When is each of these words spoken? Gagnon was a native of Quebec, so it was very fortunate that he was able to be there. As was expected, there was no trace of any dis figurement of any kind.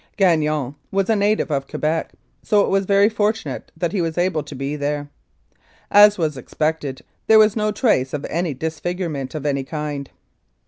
Gagnon 0.17 0.73
was 0.89 1.11
a 1.11 1.15
native 1.15 1.51
of 1.51 1.67
Quebec, 1.67 2.13
so 2.41 2.63
it 2.65 2.69
was 2.71 2.85
very 2.85 3.07
fortunate 3.07 3.71
that 3.77 3.91
he 3.91 4.01
was 4.01 4.17
able 4.17 4.41
to 4.41 4.55
be 4.55 4.75
there. 4.75 5.11
As 5.91 6.17
was 6.17 6.37
expected, 6.37 7.03
there 7.27 7.37
was 7.37 7.55
no 7.55 7.71
trace 7.71 8.11
of 8.11 8.25
any 8.27 8.55
dis 8.55 8.79
figurement 8.79 9.35
of 9.35 9.45
any 9.45 9.63
kind. 9.63 10.09